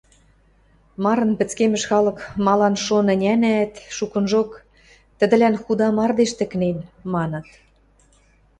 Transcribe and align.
Марын 1.03 1.31
пӹцкемӹш 1.39 1.83
халык 1.89 2.17
малан-шон 2.45 3.07
ӹнянӓӓт, 3.13 3.73
шукынжок: 3.97 4.49
«Тӹдӹлӓн 5.17 5.55
худа 5.63 5.87
мардеж 5.97 6.31
тӹкнен»,– 6.39 6.77
маныт... 7.13 7.47